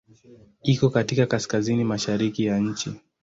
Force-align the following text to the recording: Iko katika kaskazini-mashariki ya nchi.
Iko 0.63 0.89
katika 0.89 1.25
kaskazini-mashariki 1.25 2.45
ya 2.45 2.59
nchi. 2.59 2.93